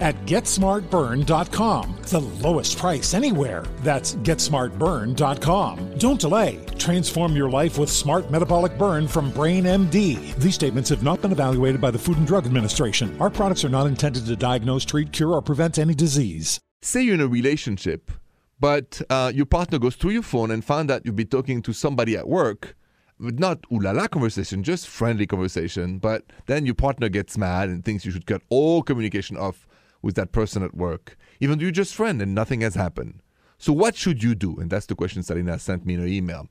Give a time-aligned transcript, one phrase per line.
[0.00, 1.96] at GetSmartBurn.com.
[2.02, 3.64] The lowest price anywhere.
[3.78, 5.98] That's GetSmartBurn.com.
[5.98, 6.64] Don't delay.
[6.78, 10.34] Transform your life with Smart Metabolic Burn from Brain MD.
[10.36, 13.16] These statements have not been evaluated by the Food and Drug Administration.
[13.20, 16.58] Our products are not intended to diagnose, treat, cure, or prevent any disease.
[16.82, 18.10] Say you're in a relationship,
[18.58, 21.72] but uh, your partner goes through your phone and found out you've been talking to
[21.72, 22.76] somebody at work.
[23.22, 25.98] Not ooh la conversation, just friendly conversation.
[25.98, 29.66] But then your partner gets mad and thinks you should cut all communication off
[30.02, 33.20] with that person at work, even though you're just friends and nothing has happened.
[33.58, 34.58] So what should you do?
[34.58, 36.48] And that's the question Salina sent me in her email.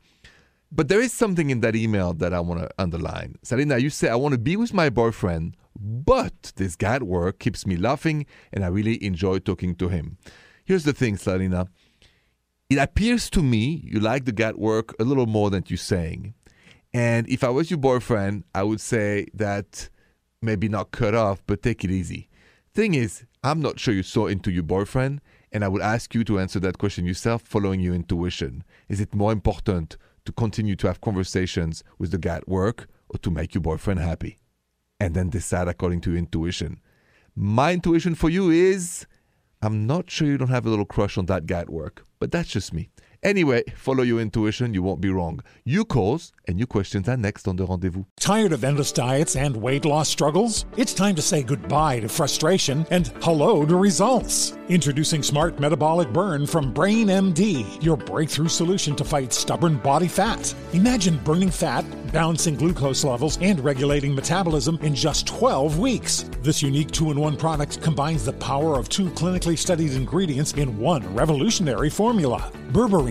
[0.72, 3.36] But there is something in that email that I want to underline.
[3.44, 7.40] Salina, you say, I want to be with my boyfriend, but this guy at work
[7.40, 10.18] keeps me laughing and I really enjoy talking to him.
[10.64, 11.68] Here's the thing, Salina.
[12.70, 15.76] It appears to me you like the guy at work a little more than you're
[15.76, 16.34] saying.
[16.94, 19.90] And if I was your boyfriend, I would say that
[20.42, 22.30] maybe not cut off, but take it easy.
[22.74, 26.24] Thing is, I'm not sure you're so into your boyfriend, and I would ask you
[26.26, 28.64] to answer that question yourself following your intuition.
[28.90, 33.18] Is it more important to continue to have conversations with the guy at work or
[33.20, 34.38] to make your boyfriend happy?
[35.00, 36.80] And then decide according to your intuition.
[37.36, 39.06] My intuition for you is
[39.62, 42.32] I'm not sure you don't have a little crush on that guy at work, but
[42.32, 42.90] that's just me.
[43.24, 45.42] Anyway, follow your intuition, you won't be wrong.
[45.64, 48.06] You calls and your questions are next on the rendezvous.
[48.20, 50.66] Tired of endless diets and weight loss struggles?
[50.76, 54.58] It's time to say goodbye to frustration and hello to results.
[54.70, 60.56] Introducing Smart Metabolic Burn from Brain MD, your breakthrough solution to fight stubborn body fat.
[60.74, 66.26] Imagine burning fat, balancing glucose levels, and regulating metabolism in just 12 weeks.
[66.42, 70.76] This unique two in one product combines the power of two clinically studied ingredients in
[70.80, 73.11] one revolutionary formula berberine,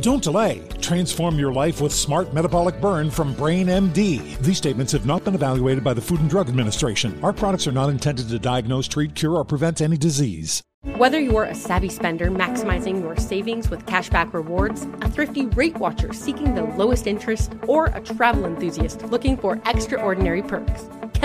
[0.00, 0.62] Don't delay.
[0.80, 4.38] Transform your life with Smart Metabolic Burn from Brain MD.
[4.38, 7.18] These statements have not been evaluated by the Food and Drug Administration.
[7.22, 10.62] Our products are not intended to diagnose, treat, cure, or prevent any disease.
[10.96, 16.12] Whether you're a savvy spender maximizing your savings with cashback rewards, a thrifty rate watcher
[16.12, 20.84] seeking the lowest interest, or a travel enthusiast looking for extraordinary perks,